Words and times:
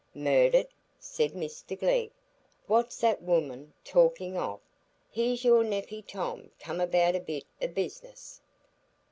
"Murdered?" 0.15 0.67
said 0.99 1.33
Mr 1.33 1.77
Glegg; 1.79 2.09
"what's 2.65 2.97
the 3.01 3.15
woman 3.21 3.71
talking 3.83 4.35
of? 4.35 4.59
Here's 5.11 5.43
your 5.45 5.63
nephey 5.63 6.01
Tom 6.01 6.49
come 6.59 6.81
about 6.81 7.15
a 7.15 7.19
bit 7.19 7.45
o' 7.61 7.67
business." 7.67 8.41